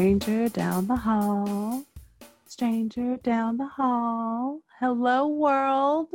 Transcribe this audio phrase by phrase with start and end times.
[0.00, 1.84] stranger down the hall.
[2.46, 4.60] Stranger down the hall.
[4.78, 6.08] Hello, world.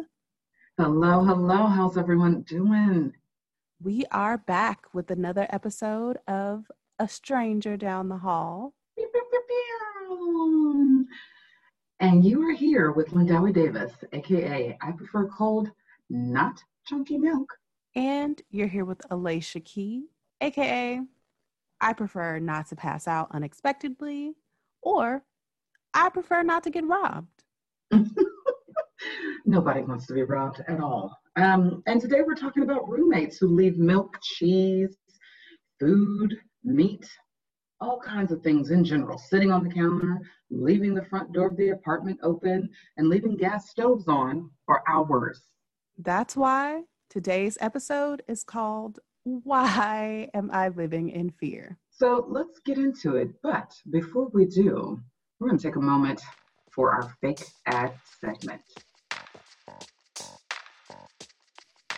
[0.80, 1.68] Hello, hello.
[1.68, 3.14] How's everyone doing?
[3.80, 6.64] We are back with another episode of
[6.98, 8.74] A Stranger Down the Hall.
[12.00, 15.70] And you are here with Lindawi Davis, aka I prefer cold,
[16.10, 17.54] not chunky milk.
[17.96, 20.08] And you're here with Alicia Key,
[20.42, 21.02] aka
[21.86, 24.34] I prefer not to pass out unexpectedly,
[24.82, 25.24] or
[25.94, 27.44] I prefer not to get robbed.
[29.46, 31.16] Nobody wants to be robbed at all.
[31.36, 34.98] Um, and today we're talking about roommates who leave milk, cheese,
[35.80, 37.08] food, meat,
[37.80, 41.58] all kinds of things in general, sitting on the counter, leaving the front door of
[41.58, 45.40] the apartment open, and leaving gas stoves on for hours.
[46.00, 51.80] That's why today's episode is called Why Am I Living in Fear?
[51.90, 53.30] So let's get into it.
[53.42, 55.02] But before we do,
[55.40, 56.22] we're going to take a moment
[56.72, 58.62] for our fake ad segment.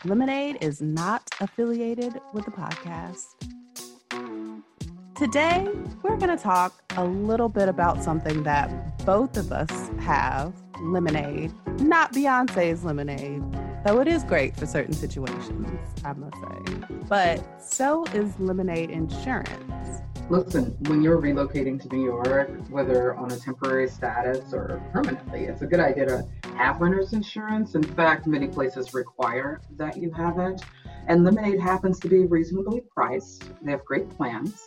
[0.05, 3.25] Lemonade is not affiliated with the podcast.
[5.17, 5.67] Today,
[6.03, 11.51] we're going to talk a little bit about something that both of us have lemonade,
[11.81, 13.43] not Beyonce's lemonade,
[13.85, 15.67] though it is great for certain situations,
[16.03, 16.75] I must say.
[17.07, 20.01] But so is lemonade insurance.
[20.29, 25.61] Listen, when you're relocating to New York, whether on a temporary status or permanently, it's
[25.61, 27.75] a good idea to have renter's insurance.
[27.75, 30.61] In fact, many places require that you have it.
[31.07, 33.49] And Lemonade happens to be reasonably priced.
[33.63, 34.61] They have great plans,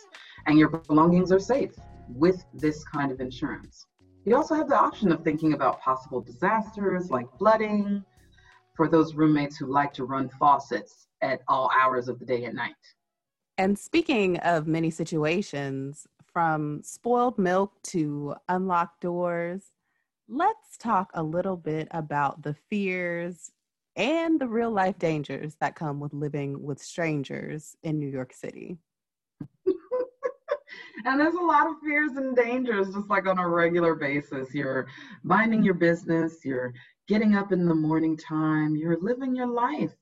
[0.47, 1.75] and your belongings are safe
[2.09, 3.85] with this kind of insurance.
[4.25, 8.03] You also have the option of thinking about possible disasters like flooding
[8.73, 12.55] for those roommates who like to run faucets at all hours of the day and
[12.55, 12.75] night.
[13.57, 19.71] And speaking of many situations, from spoiled milk to unlocked doors,
[20.27, 23.51] let's talk a little bit about the fears
[23.95, 28.77] and the real life dangers that come with living with strangers in New York City.
[31.05, 34.53] and there's a lot of fears and dangers just like on a regular basis.
[34.53, 34.87] You're
[35.23, 36.73] minding your business, you're
[37.11, 39.93] getting up in the morning time, you're living your life,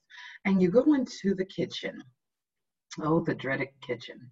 [0.46, 2.04] and you go into the kitchen
[3.02, 4.30] Oh, the dreaded kitchen.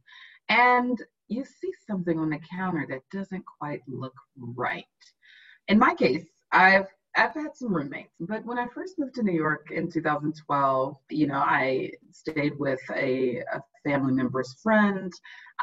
[0.49, 4.85] And you see something on the counter that doesn't quite look right.
[5.67, 9.33] In my case, I've I've had some roommates, but when I first moved to New
[9.33, 15.11] York in 2012, you know, I stayed with a, a family member's friend,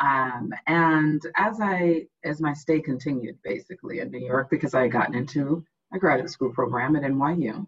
[0.00, 4.92] um, and as I as my stay continued, basically in New York, because I had
[4.92, 5.64] gotten into
[5.94, 7.66] a graduate school program at NYU,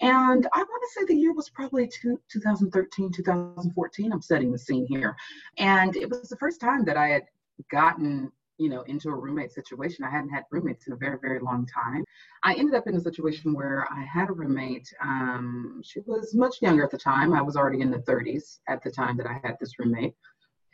[0.00, 4.12] and I want to say the year was probably two, 2013, 2014.
[4.12, 5.16] I'm setting the scene here.
[5.58, 7.22] And it was the first time that I had
[7.70, 10.04] gotten, you know, into a roommate situation.
[10.04, 12.04] I hadn't had roommates in a very, very long time.
[12.42, 14.92] I ended up in a situation where I had a roommate.
[15.02, 17.32] Um, she was much younger at the time.
[17.32, 20.14] I was already in the 30s at the time that I had this roommate.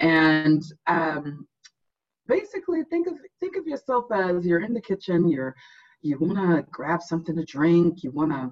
[0.00, 1.46] And um,
[2.26, 5.54] basically think of think of yourself as you're in the kitchen, you're
[6.02, 8.50] you want to grab something to drink, you want to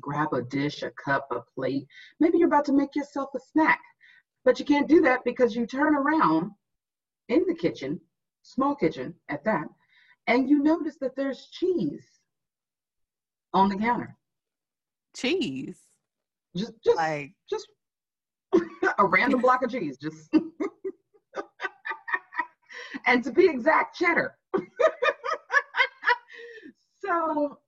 [0.00, 1.86] grab a dish, a cup, a plate.
[2.20, 3.80] Maybe you're about to make yourself a snack,
[4.44, 6.50] but you can't do that because you turn around
[7.28, 8.00] in the kitchen,
[8.42, 9.66] small kitchen at that,
[10.26, 12.06] and you notice that there's cheese
[13.52, 14.16] on the counter.
[15.16, 15.78] Cheese.
[16.56, 17.66] Just, just like, just
[18.98, 19.98] a random block of cheese.
[19.98, 20.32] Just,
[23.06, 24.36] and to be exact, cheddar.
[27.04, 27.58] so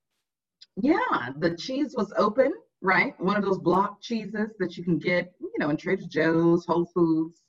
[0.76, 2.52] yeah, the cheese was open,
[2.82, 3.18] right?
[3.20, 6.86] One of those block cheeses that you can get, you know, in Trader Joe's, Whole
[6.86, 7.42] Foods,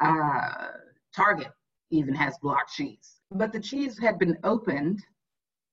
[0.00, 0.68] uh,
[1.14, 1.52] Target
[1.90, 3.16] even has block cheese.
[3.30, 5.02] But the cheese had been opened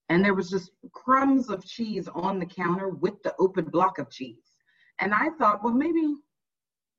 [0.09, 4.09] and there was just crumbs of cheese on the counter with the open block of
[4.09, 4.51] cheese.
[4.99, 6.15] And I thought, well, maybe,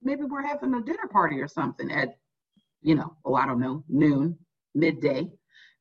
[0.03, 2.19] maybe we're having a dinner party or something at,
[2.83, 4.39] you know, oh, I don't know, noon,
[4.75, 5.31] midday.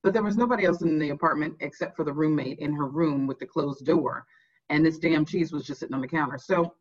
[0.05, 3.25] But there was nobody else in the apartment except for the roommate in her room
[3.25, 4.27] with the closed door.
[4.69, 6.37] And this damn cheese was just sitting on the counter.
[6.37, 6.75] So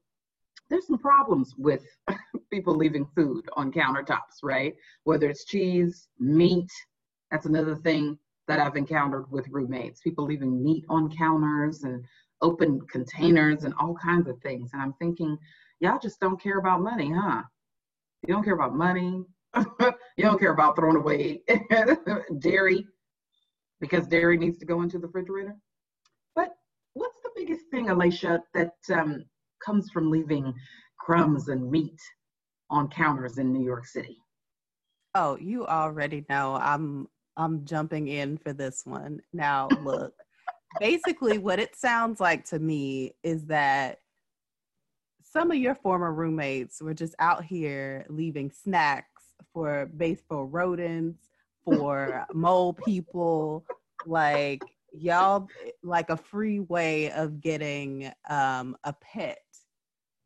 [0.69, 1.87] there's some problems with
[2.53, 4.75] people leaving food on countertops, right?
[5.05, 6.71] Whether it's cheese, meat,
[7.31, 10.03] that's another thing that I've encountered with roommates.
[10.03, 12.05] People leaving meat on counters and
[12.43, 14.69] open containers and all kinds of things.
[14.75, 15.38] And I'm thinking,
[15.81, 17.41] y'all just don't care about money, huh?
[18.29, 19.25] You don't care about money.
[19.56, 21.41] you don't care about throwing away
[22.41, 22.87] dairy
[23.81, 25.56] because dairy needs to go into the refrigerator.
[26.35, 26.50] But
[26.94, 29.25] what's the biggest thing, Alicia, that um,
[29.65, 30.53] comes from leaving
[30.99, 31.99] crumbs and meat
[32.71, 34.19] on counters in New York City?
[35.15, 39.21] Oh, you already know I'm I'm jumping in for this one.
[39.32, 40.15] Now, look,
[40.81, 43.99] basically, what it sounds like to me is that
[45.23, 49.23] some of your former roommates were just out here leaving snacks
[49.53, 51.29] for baseball rodents,
[51.65, 53.65] for mole people,
[54.07, 54.63] like
[54.93, 55.49] y'all
[55.83, 59.39] like a free way of getting um a pet.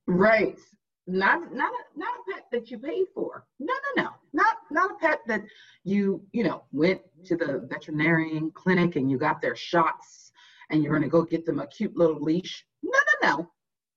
[0.06, 0.58] Right.
[1.06, 3.46] Not not a, not a pet that you paid for.
[3.58, 4.10] No, no, no.
[4.32, 5.42] Not not a pet that
[5.84, 10.32] you, you know, went to the veterinarian clinic and you got their shots
[10.70, 12.66] and you're going to go get them a cute little leash.
[12.82, 13.50] No, no, no.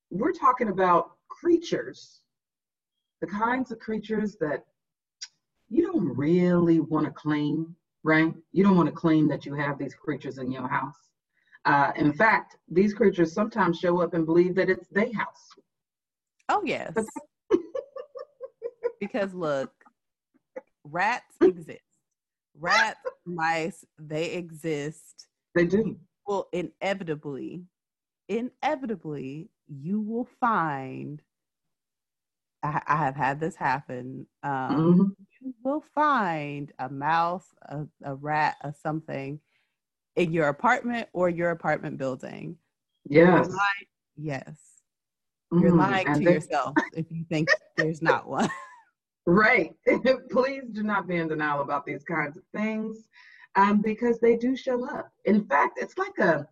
[0.10, 2.22] We're talking about creatures.
[3.20, 4.66] The kinds of creatures that
[5.72, 8.34] you don't really want to claim, right?
[8.52, 10.98] You don't want to claim that you have these creatures in your house.
[11.64, 15.50] Uh, in fact, these creatures sometimes show up and believe that it's their house.
[16.50, 16.94] Oh, yes.
[19.00, 19.72] because look,
[20.84, 21.80] rats exist.
[22.60, 25.28] Rats, mice, they exist.
[25.56, 25.98] They do.
[26.28, 27.64] Well, inevitably,
[28.28, 31.22] inevitably, you will find
[32.64, 34.26] I, I have had this happen.
[34.44, 35.04] Um, mm-hmm.
[35.42, 39.40] You will find a mouse, a, a rat, or something
[40.16, 42.58] in your apartment or your apartment building.
[43.06, 43.48] Yes.
[43.48, 44.60] Lying, yes.
[45.54, 45.64] Mm-hmm.
[45.64, 48.50] You're lying and to they- yourself if you think there's not one.
[49.26, 49.72] Right.
[50.32, 53.08] Please do not be in denial about these kinds of things
[53.56, 55.12] um, because they do show up.
[55.26, 56.48] In fact, it's like a,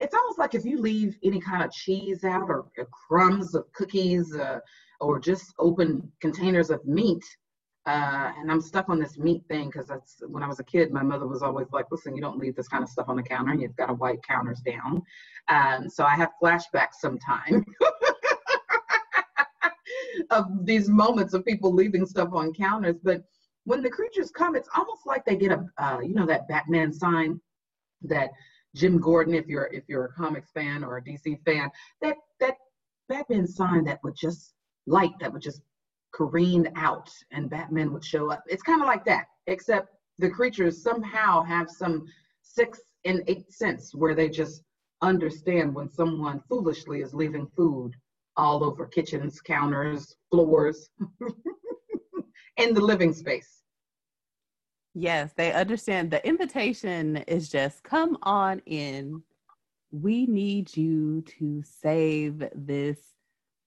[0.00, 3.70] it's almost like if you leave any kind of cheese out or, or crumbs of
[3.72, 4.58] cookies, uh,
[5.04, 7.22] or just open containers of meat.
[7.86, 10.90] Uh, and I'm stuck on this meat thing because that's when I was a kid,
[10.90, 13.22] my mother was always like, listen, you don't leave this kind of stuff on the
[13.22, 13.54] counter.
[13.54, 15.02] You've got to wipe counters down.
[15.48, 17.64] Um, so I have flashbacks sometimes
[20.30, 22.96] of these moments of people leaving stuff on counters.
[23.02, 23.22] But
[23.64, 26.90] when the creatures come, it's almost like they get a, uh, you know, that Batman
[26.90, 27.38] sign
[28.02, 28.30] that
[28.74, 32.56] Jim Gordon, if you're if you're a comics fan or a DC fan, that that
[33.08, 34.54] Batman sign that would just
[34.86, 35.62] light that would just
[36.14, 38.42] careen out and Batman would show up.
[38.46, 39.88] It's kind of like that, except
[40.18, 42.06] the creatures somehow have some
[42.42, 44.62] sixth and eighth sense where they just
[45.02, 47.92] understand when someone foolishly is leaving food
[48.36, 50.88] all over kitchens, counters, floors,
[52.56, 53.62] in the living space.
[54.94, 59.22] Yes, they understand the invitation is just come on in.
[59.90, 63.13] We need you to save this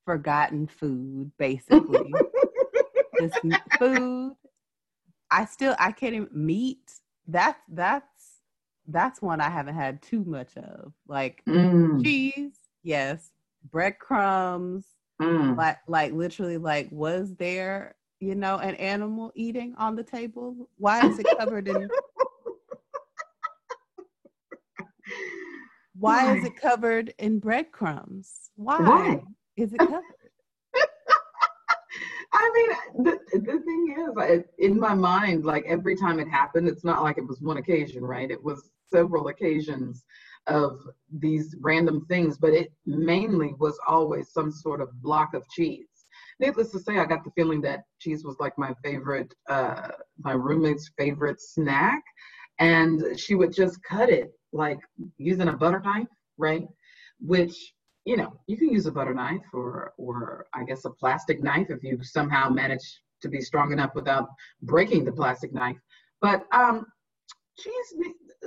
[0.07, 2.13] forgotten food, basically.
[3.19, 3.33] this
[3.77, 4.33] food.
[5.30, 6.94] I still I can't even meat.
[7.27, 8.39] That's that's
[8.88, 10.94] that's one I haven't had too much of.
[11.07, 12.01] Like mm.
[12.01, 13.31] cheese, yes.
[13.69, 14.86] Breadcrumbs.
[15.21, 15.57] Mm.
[15.57, 20.69] Like like literally like was there, you know, an animal eating on the table?
[20.77, 21.89] Why is it covered in
[25.95, 26.38] Why, Why?
[26.38, 28.51] is it covered in breadcrumbs?
[28.56, 28.77] Why?
[28.80, 29.21] Why?
[29.57, 30.04] Is it covered?
[32.33, 36.68] I mean, the, the thing is, I, in my mind, like every time it happened,
[36.68, 38.30] it's not like it was one occasion, right?
[38.30, 40.06] It was several occasions
[40.47, 40.80] of
[41.19, 45.87] these random things, but it mainly was always some sort of block of cheese.
[46.40, 49.90] Needless to say, I got the feeling that cheese was like my favorite, uh,
[50.23, 52.04] my roommate's favorite snack.
[52.59, 54.80] And she would just cut it like
[55.18, 56.68] using a butter knife, right?
[57.19, 57.73] Which
[58.07, 61.68] you know, you can use a butter knife or, or I guess a plastic knife
[61.69, 64.30] if you somehow manage to be strong enough without
[64.61, 65.76] breaking the plastic knife.
[66.21, 66.85] But um,
[67.59, 67.95] cheese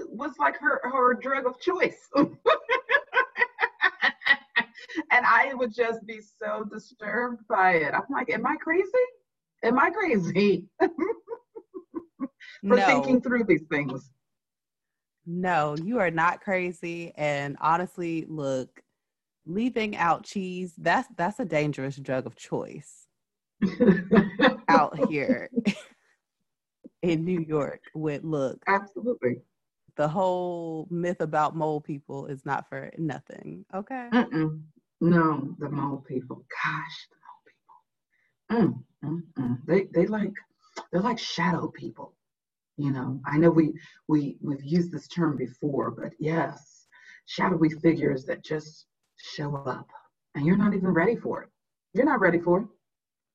[0.09, 2.09] was like her, her drug of choice.
[2.17, 2.26] and
[5.12, 7.93] I would just be so disturbed by it.
[7.93, 8.87] I'm like, am I crazy?
[9.62, 10.64] Am I crazy?
[10.81, 10.88] For
[12.62, 12.87] no.
[12.87, 14.09] thinking through these things.
[15.26, 17.12] No, you are not crazy.
[17.14, 18.81] And honestly, look,
[19.47, 23.07] leaving out cheese that's that's a dangerous drug of choice
[24.69, 25.51] out here
[27.03, 29.41] in New York with look absolutely.
[29.97, 34.09] the whole myth about mole people is not for nothing okay?
[34.13, 34.63] Mm-mm.
[35.01, 36.45] no the mole people.
[36.65, 38.85] Gosh the mole people.
[39.03, 39.59] Mm, mm, mm.
[39.67, 40.33] they they like
[40.93, 42.15] they're like shadow people
[42.77, 43.21] you know?
[43.27, 43.75] I know we
[44.09, 46.87] we we've used this term before but yes
[47.27, 48.87] shadowy figures that just
[49.21, 49.89] show up
[50.35, 51.49] and you're not even ready for it.
[51.95, 52.67] You're not ready for it.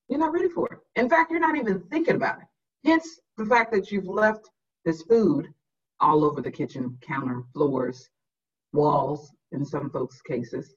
[0.09, 0.79] You're not ready for it.
[0.99, 2.47] In fact, you're not even thinking about it.
[2.87, 4.49] Hence the fact that you've left
[4.85, 5.47] this food
[5.99, 8.09] all over the kitchen counter, floors,
[8.73, 10.75] walls, in some folks' cases.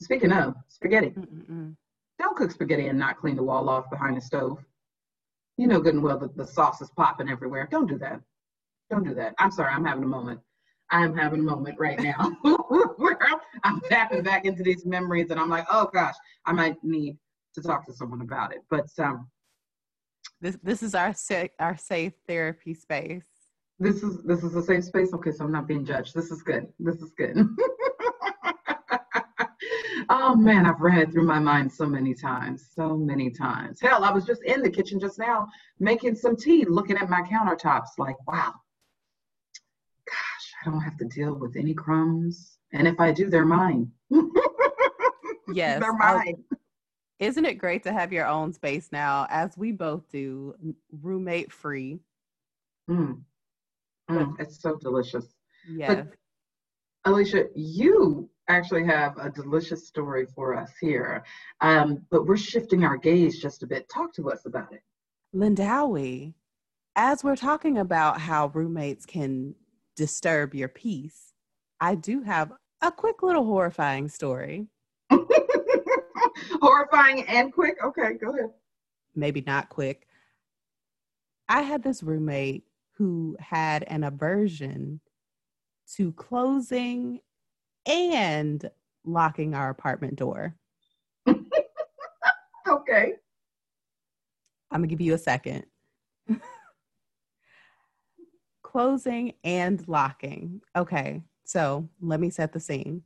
[0.00, 1.74] Speaking of spaghetti, Mm-mm-mm.
[2.18, 4.58] don't cook spaghetti and not clean the wall off behind the stove.
[5.56, 7.68] You know good and well that the sauce is popping everywhere.
[7.70, 8.20] Don't do that.
[8.90, 9.34] Don't do that.
[9.38, 9.72] I'm sorry.
[9.72, 10.40] I'm having a moment.
[10.90, 12.32] I'm having a moment right now
[12.96, 13.18] where
[13.64, 16.14] I'm tapping back into these memories and I'm like, oh gosh,
[16.46, 17.18] I might need
[17.54, 18.60] to talk to someone about it.
[18.70, 19.28] But um,
[20.40, 23.24] this this is our sa- our safe therapy space.
[23.78, 25.12] This is this is a safe space.
[25.12, 26.14] Okay, so I'm not being judged.
[26.14, 26.68] This is good.
[26.78, 27.36] This is good.
[30.08, 33.80] oh man, I've it through my mind so many times, so many times.
[33.80, 35.46] Hell, I was just in the kitchen just now
[35.78, 38.54] making some tea, looking at my countertops, like, wow,
[40.60, 43.90] I don't have to deal with any crumbs, and if I do, they're mine.
[45.52, 46.44] yes, they're mine.
[47.20, 50.54] Isn't it great to have your own space now, as we both do,
[50.90, 52.00] roommate free?
[52.88, 53.22] Mm.
[54.10, 55.26] Mm, it's so delicious.
[55.68, 56.06] Yes.
[57.04, 61.24] But, Alicia, you actually have a delicious story for us here,
[61.60, 63.88] um, but we're shifting our gaze just a bit.
[63.88, 64.82] Talk to us about it.
[65.34, 66.34] Lindawi,
[66.96, 69.54] as we're talking about how roommates can
[69.98, 71.32] disturb your peace,
[71.80, 74.68] I do have a quick little horrifying story.
[76.62, 77.74] horrifying and quick?
[77.84, 78.50] Okay, go ahead.
[79.16, 80.06] Maybe not quick.
[81.48, 82.62] I had this roommate
[82.92, 85.00] who had an aversion
[85.96, 87.20] to closing
[87.84, 88.70] and
[89.04, 90.54] locking our apartment door.
[91.26, 93.14] okay.
[94.70, 95.66] I'm going to give you a second.
[98.78, 100.60] closing and locking.
[100.76, 101.20] Okay.
[101.44, 103.02] So, let me set the scene.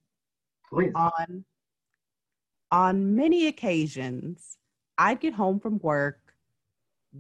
[0.71, 0.93] Please.
[0.95, 1.45] On
[2.71, 4.59] on many occasions,
[4.99, 6.19] I'd get home from work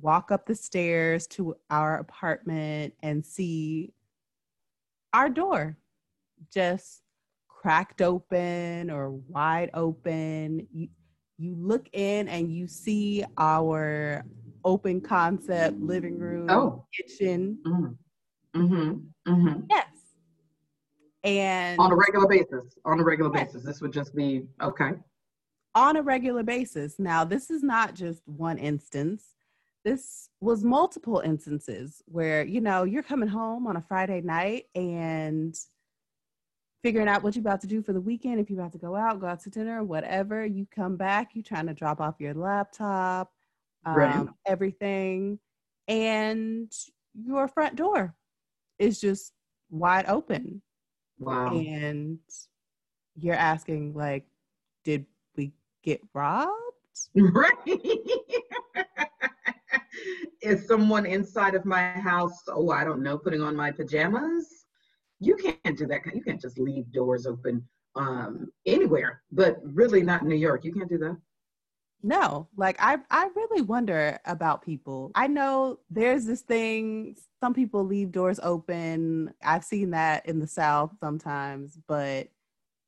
[0.00, 3.92] walk up the stairs to our apartment and see
[5.12, 5.76] our door
[6.52, 7.02] just
[7.48, 10.66] cracked open or wide open.
[10.72, 10.88] You,
[11.38, 14.24] you look in and you see our
[14.64, 16.86] open concept living room, oh.
[16.94, 17.58] kitchen.
[17.66, 17.92] Mm-hmm.
[18.56, 19.32] Mm-hmm.
[19.32, 19.60] Mm-hmm.
[19.70, 19.86] Yes.
[21.24, 23.52] And on a regular basis, on a regular yes.
[23.52, 24.92] basis, this would just be okay.
[25.74, 26.98] On a regular basis.
[26.98, 29.32] Now, this is not just one instance
[29.84, 35.56] this was multiple instances where you know you're coming home on a friday night and
[36.82, 38.94] figuring out what you're about to do for the weekend if you're about to go
[38.94, 42.34] out go out to dinner whatever you come back you're trying to drop off your
[42.34, 43.32] laptop
[43.84, 44.26] um, right.
[44.46, 45.38] everything
[45.88, 46.72] and
[47.14, 48.14] your front door
[48.78, 49.32] is just
[49.70, 50.60] wide open
[51.18, 52.18] wow and
[53.16, 54.24] you're asking like
[54.84, 55.52] did we
[55.82, 56.50] get robbed
[57.14, 57.52] right
[60.42, 64.66] is someone inside of my house, oh, I don't know, putting on my pajamas?
[65.20, 66.00] You can't do that.
[66.12, 70.64] You can't just leave doors open um, anywhere, but really not in New York.
[70.64, 71.16] You can't do that.
[72.02, 75.12] No, like I, I really wonder about people.
[75.14, 77.16] I know there's this thing.
[77.40, 79.32] Some people leave doors open.
[79.44, 82.28] I've seen that in the South sometimes, but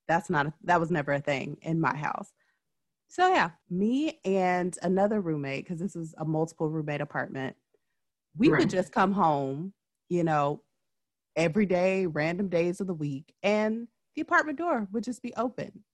[0.08, 0.46] that's not.
[0.46, 2.32] A, that was never a thing in my house.
[3.06, 7.54] So yeah, me and another roommate, because this is a multiple roommate apartment,
[8.36, 8.58] we right.
[8.58, 9.72] would just come home,
[10.08, 10.60] you know,
[11.36, 15.84] every day, random days of the week, and the apartment door would just be open,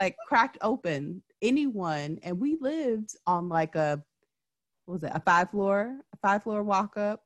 [0.00, 1.22] like cracked open.
[1.44, 4.02] Anyone, and we lived on like a
[4.86, 7.22] what was it, a five floor, a five floor walk up.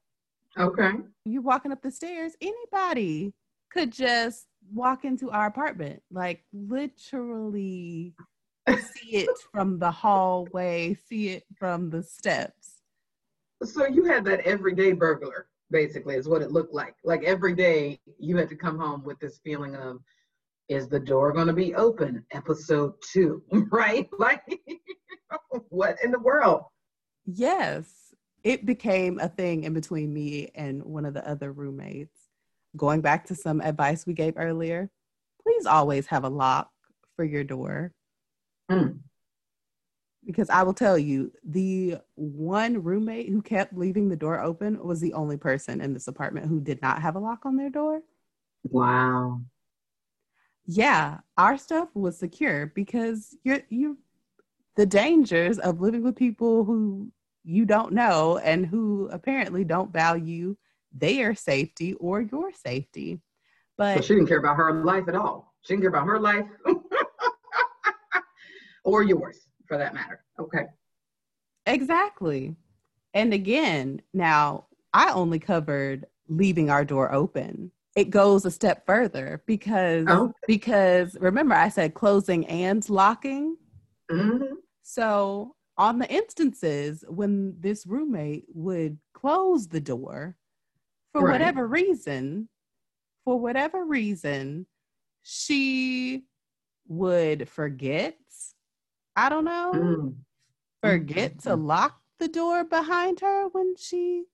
[0.58, 0.90] Okay.
[1.24, 3.32] You're walking up the stairs, anybody
[3.72, 8.14] could just walk into our apartment, like literally
[8.68, 12.82] see it from the hallway, see it from the steps.
[13.62, 16.96] So you had that everyday burglar, basically, is what it looked like.
[17.04, 20.00] Like every day you had to come home with this feeling of,
[20.68, 22.24] is the door going to be open?
[22.32, 24.08] Episode two, right?
[24.18, 24.42] Like,
[25.68, 26.64] what in the world?
[27.26, 27.86] Yes.
[28.44, 32.16] It became a thing in between me and one of the other roommates.
[32.76, 34.90] Going back to some advice we gave earlier,
[35.42, 36.70] please always have a lock
[37.16, 37.92] for your door.
[38.70, 39.00] Mm.
[40.24, 45.00] Because I will tell you, the one roommate who kept leaving the door open was
[45.00, 48.02] the only person in this apartment who did not have a lock on their door.
[48.64, 49.40] Wow.
[50.70, 53.96] Yeah, our stuff was secure because you're you
[54.76, 57.10] the dangers of living with people who
[57.42, 60.56] you don't know and who apparently don't value
[60.92, 63.18] their safety or your safety.
[63.78, 65.54] But so she didn't care about her life at all.
[65.62, 66.44] She didn't care about her life.
[68.84, 70.22] or yours for that matter.
[70.38, 70.66] Okay.
[71.64, 72.56] Exactly.
[73.14, 77.72] And again, now I only covered leaving our door open.
[77.98, 80.32] It goes a step further because oh.
[80.46, 83.56] because remember I said closing and locking.
[84.08, 84.54] Mm-hmm.
[84.84, 90.36] So on the instances when this roommate would close the door,
[91.12, 91.32] for Right.
[91.32, 92.48] whatever reason,
[93.24, 94.66] for whatever reason,
[95.22, 96.24] she
[96.86, 98.16] would forget.
[99.16, 99.72] I don't know.
[99.74, 100.14] Mm.
[100.82, 101.66] Forget to Mhm.
[101.66, 104.26] lock the door behind her when she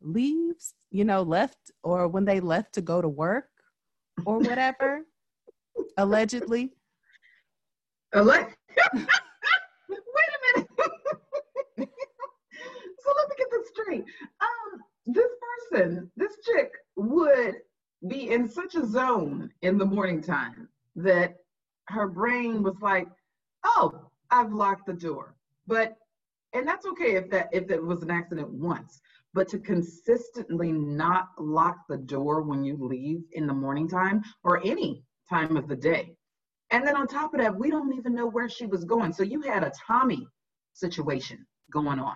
[0.00, 3.48] leaves, you know, left or when they left to go to work
[4.24, 5.02] or whatever.
[5.96, 6.72] allegedly.
[8.14, 9.06] Ele- Wait
[9.96, 10.68] a minute.
[11.78, 14.04] so let me get this straight.
[14.40, 15.30] Um, this
[15.70, 17.56] person, this chick, would
[18.08, 21.36] be in such a zone in the morning time that
[21.88, 23.08] her brain was like,
[23.64, 25.34] "Oh, I've locked the door."
[25.66, 25.96] But
[26.52, 29.00] and that's okay if that if it was an accident once.
[29.34, 34.60] But to consistently not lock the door when you leave in the morning time or
[34.64, 36.16] any time of the day.
[36.70, 39.12] And then on top of that, we don't even know where she was going.
[39.12, 40.26] So you had a Tommy
[40.72, 42.14] situation going on.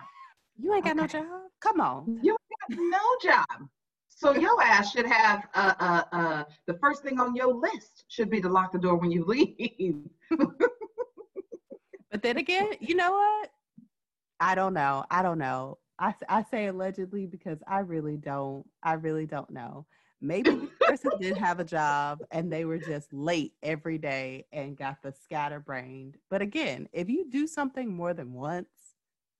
[0.57, 1.25] You ain't got no job.
[1.59, 2.19] Come on.
[2.21, 2.35] You
[2.69, 3.67] got no job.
[4.09, 8.29] So your ass should have uh, uh, uh, the first thing on your list should
[8.29, 10.05] be to lock the door when you leave.
[12.09, 13.51] But then again, you know what?
[14.39, 15.05] I don't know.
[15.11, 15.77] I don't know.
[15.99, 18.65] I, I say allegedly because I really don't.
[18.83, 19.85] I really don't know.
[20.21, 24.77] Maybe this person did have a job and they were just late every day and
[24.77, 26.17] got the scatterbrained.
[26.29, 28.95] But again, if you do something more than once,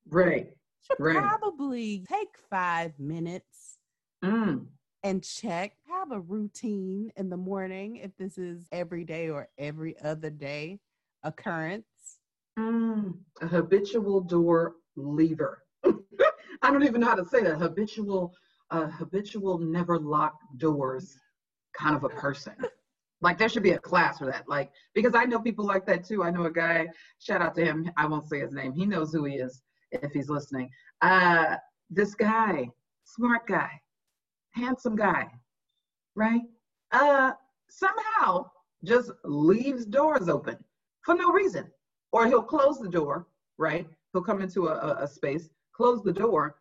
[0.09, 0.47] Right.
[0.83, 1.17] should Right.
[1.17, 3.77] probably take five minutes
[4.23, 4.67] Mm.
[5.03, 5.77] and check.
[5.87, 10.79] Have a routine in the morning if this is every day or every other day
[11.23, 12.19] occurrence.
[12.57, 13.19] Mm.
[13.41, 15.63] A habitual door lever.
[16.67, 17.59] I don't even know how to say that.
[17.59, 18.33] Habitual,
[18.71, 21.17] uh, habitual, never lock doors
[21.73, 22.55] kind of a person.
[23.21, 24.43] Like there should be a class for that.
[24.49, 26.23] Like because I know people like that too.
[26.23, 26.87] I know a guy.
[27.19, 27.89] Shout out to him.
[27.95, 28.73] I won't say his name.
[28.73, 30.69] He knows who he is if he's listening.
[31.01, 31.55] Uh,
[31.89, 32.69] this guy,
[33.05, 33.71] smart guy,
[34.51, 35.25] handsome guy,
[36.15, 36.41] right?
[36.91, 37.31] Uh,
[37.69, 38.51] somehow
[38.83, 40.57] just leaves doors open
[41.01, 41.65] for no reason,
[42.11, 43.25] or he'll close the door.
[43.57, 43.87] Right?
[44.13, 46.57] He'll come into a, a, a space, close the door,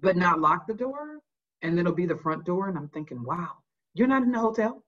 [0.00, 1.18] but not lock the door,
[1.62, 2.68] and then it'll be the front door.
[2.68, 3.50] And I'm thinking, wow,
[3.94, 4.84] you're not in a hotel.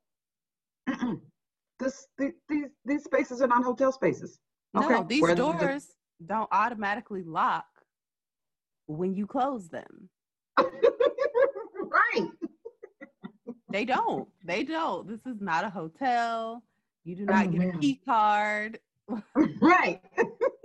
[1.80, 4.38] This, the- these, these spaces are not hotel spaces.
[4.74, 7.64] No, these where doors don't automatically lock
[8.86, 10.10] when you close them.
[10.56, 12.28] right.
[13.72, 14.28] They don't.
[14.44, 15.08] They don't.
[15.08, 16.62] This is not a hotel.
[17.04, 18.78] You do oh, not Oh, get a key card.
[19.60, 20.00] Right.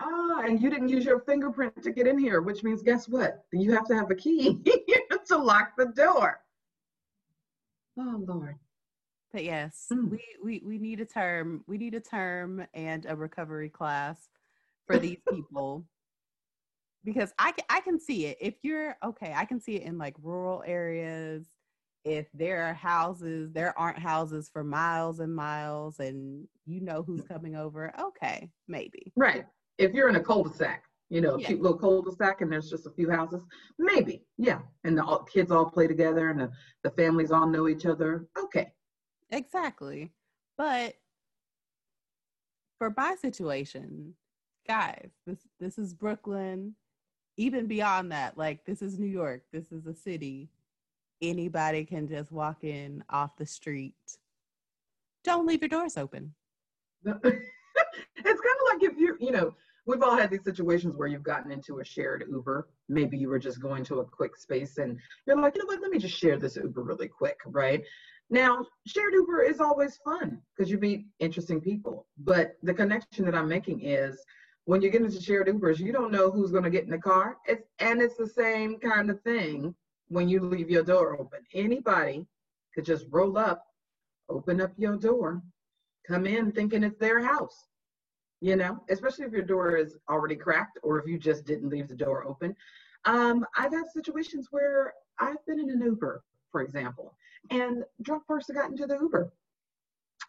[0.00, 3.44] Ah, and you didn't use your fingerprint to get in here, which means guess what?
[3.52, 4.60] You have to have a key
[5.26, 6.40] to lock the door.
[7.98, 8.56] Oh Lord.
[9.32, 10.10] But yes, Mm.
[10.10, 11.64] we, we we need a term.
[11.66, 14.28] We need a term and a recovery class
[14.86, 15.84] for these people.
[17.04, 18.38] Because I can I can see it.
[18.40, 21.46] If you're okay, I can see it in like rural areas.
[22.04, 27.24] If there are houses, there aren't houses for miles and miles, and you know who's
[27.24, 27.92] coming over.
[28.00, 29.12] Okay, maybe.
[29.16, 29.44] Right.
[29.78, 31.46] If you're in a cul-de-sac, you know, a Yeah.
[31.48, 33.42] cute little cul-de-sac and there's just a few houses,
[33.78, 34.26] maybe.
[34.36, 34.60] Yeah.
[34.84, 36.50] And the all, kids all play together and the,
[36.82, 38.28] the families all know each other.
[38.36, 38.72] Okay.
[39.30, 40.12] Exactly.
[40.56, 40.94] But
[42.78, 44.14] for my situation,
[44.66, 46.74] guys, this this is Brooklyn.
[47.36, 49.42] Even beyond that, like this is New York.
[49.52, 50.50] This is a city.
[51.22, 53.94] Anybody can just walk in off the street.
[55.24, 56.34] Don't leave your doors open.
[57.04, 59.54] it's kind of like if you, you know,
[59.88, 62.68] we've all had these situations where you've gotten into a shared Uber.
[62.90, 65.80] Maybe you were just going to a quick space and you're like, you know what,
[65.80, 67.82] let me just share this Uber really quick, right?
[68.28, 72.06] Now, shared Uber is always fun because you meet interesting people.
[72.18, 74.22] But the connection that I'm making is
[74.66, 76.98] when you get into shared Ubers, you don't know who's going to get in the
[76.98, 77.38] car.
[77.46, 79.74] It's and it's the same kind of thing
[80.08, 81.40] when you leave your door open.
[81.54, 82.26] Anybody
[82.74, 83.64] could just roll up,
[84.28, 85.40] open up your door,
[86.06, 87.67] come in thinking it's their house.
[88.40, 91.88] You know, especially if your door is already cracked or if you just didn't leave
[91.88, 92.54] the door open.
[93.04, 96.22] Um, I've had situations where I've been in an Uber,
[96.52, 97.14] for example,
[97.50, 99.32] and drunk person got into the Uber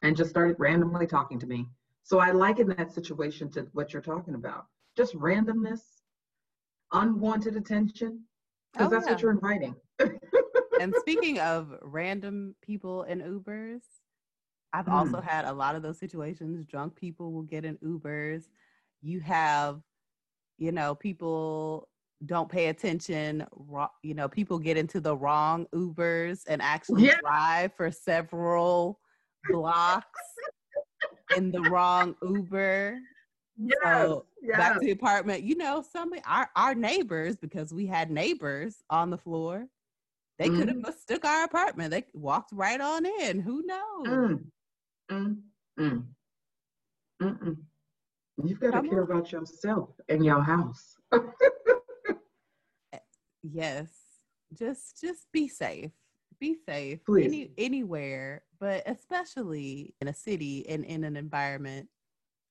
[0.01, 1.67] and just started randomly talking to me.
[2.03, 4.65] So I liken that situation to what you're talking about.
[4.97, 5.81] Just randomness,
[6.91, 8.21] unwanted attention,
[8.73, 9.75] because Oh, that's what you're inviting.
[10.81, 13.83] and speaking of random people in Ubers,
[14.73, 15.23] I've also Mm.
[15.23, 16.65] had a lot of those situations.
[16.65, 18.49] Drunk people will get in Ubers.
[19.01, 19.81] You have,
[20.57, 21.89] you know, people
[22.25, 23.45] don't pay attention.
[24.03, 27.19] You know, people get into the wrong Ubers and actually Yeah.
[27.21, 28.99] drive for several
[29.49, 30.35] blocks
[31.35, 32.99] in the wrong Uber.
[33.83, 35.43] So back to the apartment.
[35.43, 39.67] You know, some our our neighbors because we had neighbors on the floor.
[40.37, 40.59] They mm-hmm.
[40.59, 41.91] could have mistook our apartment.
[41.91, 43.39] They walked right on in.
[43.39, 44.07] Who knows?
[44.07, 44.45] Mm.
[45.11, 45.37] Mm.
[45.79, 46.03] Mm.
[47.21, 47.57] Mm-mm.
[48.43, 49.11] You've got to care on.
[49.11, 50.95] about yourself and your house.
[53.43, 53.89] yes.
[54.57, 55.91] Just just be safe.
[56.39, 56.99] Be safe.
[57.05, 57.25] Please.
[57.25, 61.89] Any, anywhere, but especially in a city and in an environment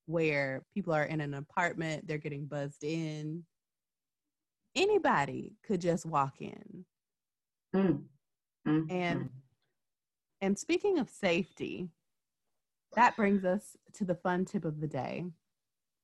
[0.06, 3.44] where people are in an apartment, they're getting buzzed in.
[4.74, 6.84] Anybody could just walk in.
[7.74, 8.02] Mm.
[8.66, 8.90] Mm-hmm.
[8.90, 9.30] And
[10.40, 11.88] and speaking of safety,
[12.94, 15.27] that brings us to the fun tip of the day.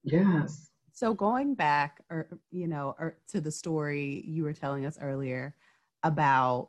[0.03, 0.71] Yes.
[0.93, 5.55] So going back or you know or to the story you were telling us earlier
[6.03, 6.69] about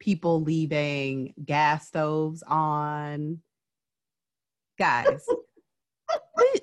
[0.00, 3.38] people leaving gas stoves on
[4.78, 5.24] guys
[6.36, 6.60] please,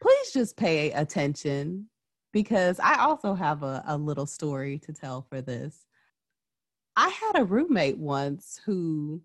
[0.00, 1.88] please just pay attention
[2.32, 5.86] because I also have a, a little story to tell for this.
[6.96, 9.22] I had a roommate once who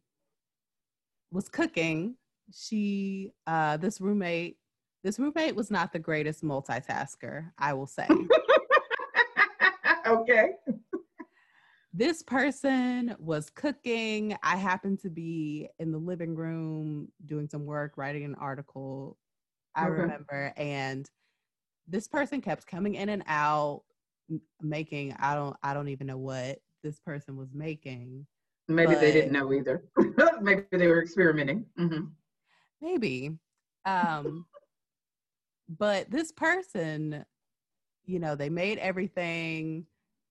[1.32, 2.16] was cooking.
[2.54, 4.58] She, uh, this roommate,
[5.04, 8.08] this roommate was not the greatest multitasker, I will say.
[10.08, 10.52] okay.
[11.94, 14.38] This person was cooking.
[14.44, 19.18] I happened to be in the living room doing some work, writing an article.
[19.76, 20.02] I okay.
[20.02, 20.54] remember.
[20.56, 21.10] And
[21.88, 23.84] this person kept coming in and out
[24.62, 28.26] making I don't I don't even know what this person was making.
[28.68, 29.84] Maybe they didn't know either.
[30.42, 31.66] maybe they were experimenting.
[31.80, 32.06] Mm-hmm.
[32.82, 33.38] Maybe.
[33.86, 34.46] Um,
[35.78, 37.26] but this person,
[38.06, 39.86] you know, they made everything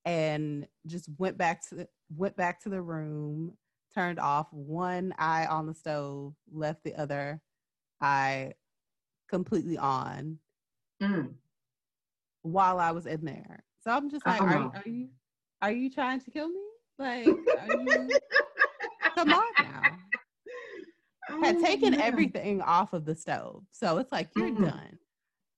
[0.05, 3.53] and just went back to went back to the room,
[3.95, 7.41] turned off one eye on the stove, left the other
[8.01, 8.53] eye
[9.29, 10.39] completely on
[11.03, 11.31] mm.
[12.43, 13.65] while I was in there.
[13.85, 15.09] So I'm just like, are, are, you
[15.63, 16.65] are you trying to kill me?
[16.99, 18.09] Like, are you?
[19.15, 19.83] come on now.
[21.43, 24.65] Had oh, taken everything off of the stove, so it's like you're mm-hmm.
[24.65, 24.99] done.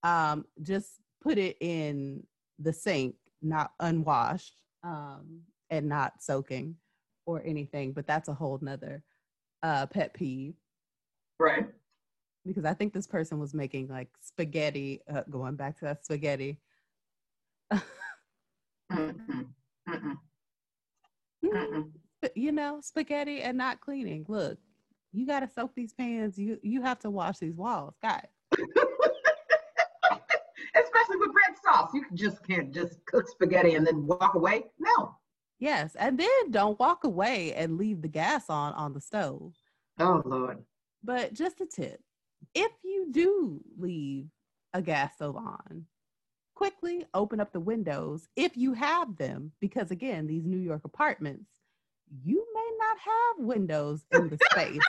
[0.03, 2.25] Um, just put it in
[2.59, 6.77] the sink, not unwashed, um, and not soaking
[7.27, 7.93] or anything.
[7.93, 9.03] But that's a whole nother
[9.63, 10.55] uh, pet peeve.
[11.39, 11.67] Right.
[12.45, 16.59] Because I think this person was making like spaghetti, uh, going back to that spaghetti.
[17.73, 19.41] mm-hmm.
[19.89, 20.17] Mm-mm.
[21.45, 21.91] Mm-mm.
[22.35, 24.27] You know, spaghetti and not cleaning.
[24.29, 24.59] Look,
[25.13, 26.39] you got to soak these pans.
[26.39, 28.27] You you have to wash these walls, guys.
[30.77, 34.67] Especially with red sauce, you just can't just cook spaghetti and then walk away.
[34.79, 35.17] No.
[35.59, 39.55] Yes, and then don't walk away and leave the gas on on the stove.
[39.99, 40.65] Oh Lord.
[41.03, 42.01] But just a tip:
[42.55, 44.27] if you do leave
[44.73, 45.87] a gas stove on,
[46.55, 51.50] quickly open up the windows if you have them, because again, these New York apartments,
[52.25, 54.81] you may not have windows in the space.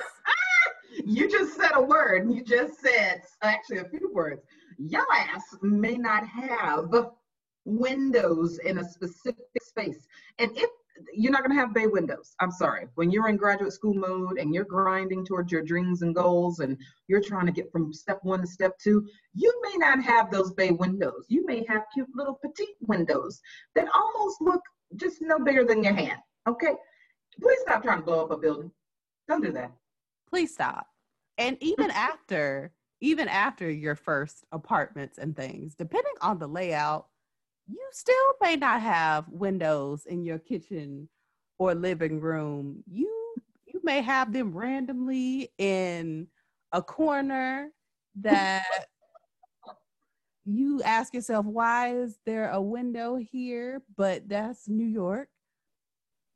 [1.05, 2.31] you just said a word.
[2.31, 4.41] You just said actually a few words.
[4.77, 6.89] Your ass may not have
[7.65, 10.07] windows in a specific space.
[10.39, 10.69] And if
[11.13, 12.36] you're not going to have bay windows.
[12.39, 12.88] I'm sorry.
[12.95, 16.77] When you're in graduate school mode and you're grinding towards your dreams and goals and
[17.07, 20.53] you're trying to get from step one to step two, you may not have those
[20.53, 21.25] bay windows.
[21.27, 23.41] You may have cute little petite windows
[23.75, 24.62] that almost look
[24.95, 26.19] just no bigger than your hand.
[26.47, 26.73] Okay?
[27.39, 28.72] Please stop trying to blow up a building.
[29.28, 29.72] Don't do that.
[30.30, 30.88] Please stop.
[31.38, 37.08] And even after, even after your first apartments and things, depending on the layout,
[37.67, 41.08] you still may not have windows in your kitchen
[41.58, 42.84] or living room.
[42.88, 46.28] You you may have them randomly in
[46.72, 47.70] a corner
[48.22, 48.65] that
[50.46, 53.82] you ask yourself, why is there a window here?
[53.96, 55.30] But that's New York.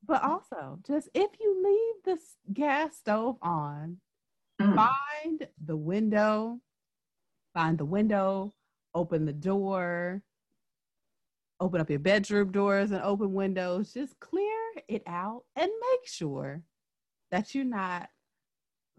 [0.07, 1.63] But also, just if you
[2.05, 3.97] leave the gas stove on,
[4.61, 4.75] mm.
[4.75, 6.59] find the window,
[7.53, 8.53] find the window,
[8.93, 10.21] open the door,
[11.59, 13.93] open up your bedroom doors and open windows.
[13.93, 14.53] Just clear
[14.87, 16.61] it out and make sure
[17.31, 18.09] that you're not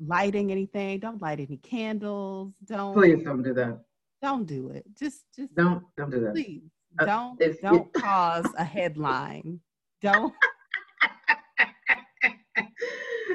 [0.05, 0.99] lighting anything.
[0.99, 2.55] Don't light any candles.
[2.64, 3.81] Don't please don't do that.
[4.23, 4.85] Don't do it.
[4.99, 6.33] Just just don't don't do that.
[6.33, 6.62] Please
[6.99, 9.61] uh, don't don't cause a headline.
[10.03, 10.33] Don't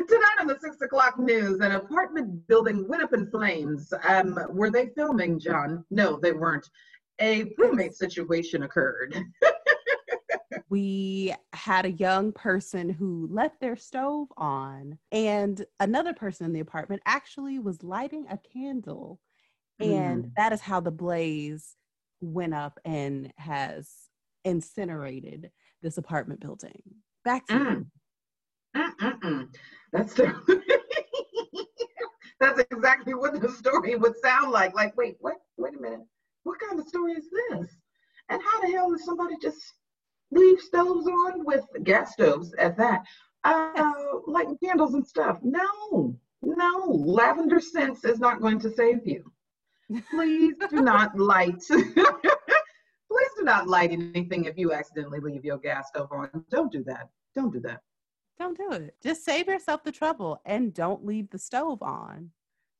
[0.07, 3.93] Tonight on the six o'clock news, an apartment building went up in flames.
[4.08, 5.84] Um, were they filming, John?
[5.89, 6.69] No, they weren't
[7.19, 9.15] a roommate situation occurred.
[10.69, 16.60] we had a young person who left their stove on, and another person in the
[16.60, 19.19] apartment actually was lighting a candle.
[19.80, 20.32] And mm.
[20.38, 21.76] that is how the blaze
[22.21, 23.89] went up and has
[24.45, 25.50] incinerated
[25.82, 26.82] this apartment building.
[27.26, 27.86] Back to mm.
[28.76, 29.47] Mm-mm.
[29.91, 30.34] That's the
[32.39, 34.73] That's exactly what the story would sound like.
[34.73, 35.36] Like, wait, what?
[35.58, 36.01] Wait a minute.
[36.43, 37.69] What kind of story is this?
[38.30, 39.62] And how the hell does somebody just
[40.32, 43.04] leave stoves on with gas stoves at that?
[43.43, 43.93] Uh,
[44.25, 45.38] lighting candles and stuff.
[45.43, 46.86] No, no.
[46.88, 49.32] Lavender scents is not going to save you.
[50.10, 51.62] Please do not light.
[51.69, 56.45] Please do not light anything if you accidentally leave your gas stove on.
[56.49, 57.10] Don't do that.
[57.36, 57.82] Don't do that.
[58.41, 58.95] Don't do it.
[59.04, 62.32] Just save yourself the trouble and don't leave the stove on.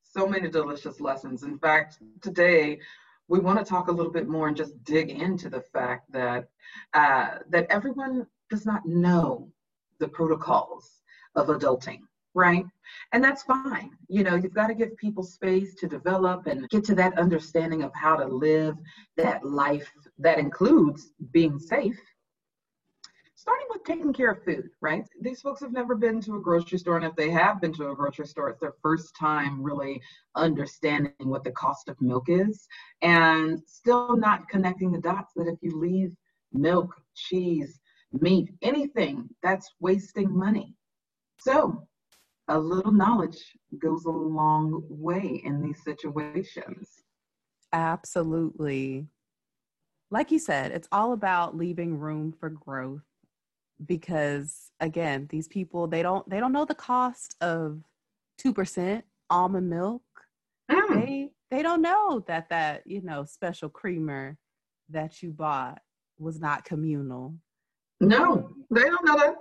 [0.02, 1.44] So many delicious lessons.
[1.44, 2.80] In fact, today
[3.28, 6.48] we want to talk a little bit more and just dig into the fact that
[6.94, 9.52] uh, that everyone does not know
[10.00, 11.02] the protocols
[11.36, 12.00] of adulting
[12.34, 12.64] right
[13.12, 16.82] and that's fine you know you've got to give people space to develop and get
[16.82, 18.74] to that understanding of how to live
[19.18, 21.98] that life that includes being safe
[23.42, 25.04] starting with taking care of food, right?
[25.20, 27.90] These folks have never been to a grocery store, and if they have been to
[27.90, 30.00] a grocery store, it's their first time really
[30.36, 32.68] understanding what the cost of milk is,
[33.02, 36.12] and still not connecting the dots that if you leave
[36.52, 37.80] milk, cheese,
[38.12, 40.76] meat, anything, that's wasting money.
[41.40, 41.88] So,
[42.46, 47.02] a little knowledge goes a long way in these situations.
[47.72, 49.08] Absolutely.
[50.12, 53.02] Like you said, it's all about leaving room for growth
[53.86, 57.82] because again these people they don't they don't know the cost of
[58.44, 60.02] 2% almond milk.
[60.70, 60.94] Mm.
[60.94, 64.36] they they don't know that that you know special creamer
[64.88, 65.80] that you bought
[66.18, 67.34] was not communal.
[68.00, 69.34] No they don't know that.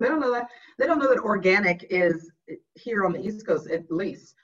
[0.00, 0.48] They don't know that.
[0.78, 2.30] They don't know that organic is
[2.74, 4.34] here on the east coast at least.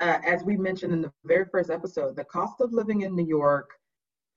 [0.00, 3.24] Uh, as we mentioned in the very first episode the cost of living in new
[3.24, 3.70] york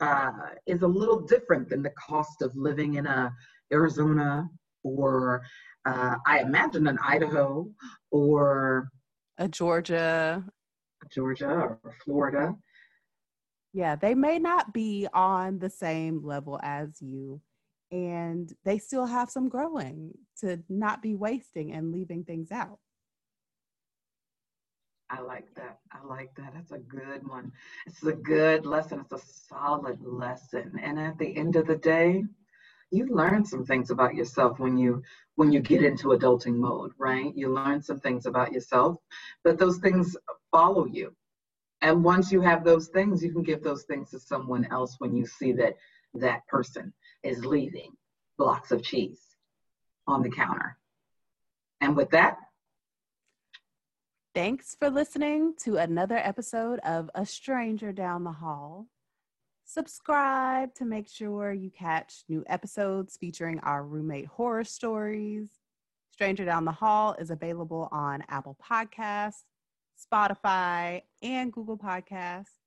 [0.01, 0.29] uh,
[0.67, 3.29] is a little different than the cost of living in a uh,
[3.73, 4.49] Arizona
[4.83, 5.43] or
[5.85, 7.69] uh, I imagine an Idaho
[8.11, 8.89] or
[9.37, 10.43] a Georgia,
[11.11, 12.55] Georgia or Florida.
[13.73, 17.41] Yeah, they may not be on the same level as you,
[17.91, 22.79] and they still have some growing to not be wasting and leaving things out.
[25.09, 25.79] I like that.
[25.91, 26.53] I like that.
[26.53, 27.51] That's a good one.
[27.85, 28.99] It's a good lesson.
[28.99, 30.73] It's a solid lesson.
[30.81, 32.25] And at the end of the day,
[32.91, 35.01] you learn some things about yourself when you
[35.35, 37.35] when you get into adulting mode right?
[37.35, 38.97] You learn some things about yourself
[39.43, 40.15] but those things
[40.51, 41.15] follow you.
[41.81, 45.15] And once you have those things you can give those things to someone else when
[45.15, 45.75] you see that
[46.13, 47.91] that person is leaving
[48.37, 49.21] blocks of cheese
[50.07, 50.77] on the counter.
[51.81, 52.37] And with that
[54.33, 58.85] Thanks for listening to another episode of A Stranger Down the Hall
[59.77, 65.49] subscribe to make sure you catch new episodes featuring our roommate horror stories.
[66.09, 69.43] Stranger Down the Hall is available on Apple Podcasts,
[69.95, 72.57] Spotify, and Google Podcasts.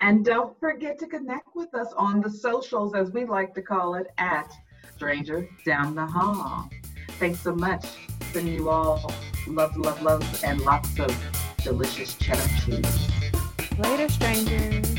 [0.00, 3.94] And don't forget to connect with us on the socials, as we like to call
[3.94, 4.52] it, at
[4.96, 6.68] Stranger Down the Hall.
[7.10, 7.86] Thanks so much.
[8.32, 9.08] Sending you all
[9.46, 11.16] love, love, love, and lots of
[11.62, 13.08] delicious cheddar cheese.
[13.78, 14.93] Later, strangers.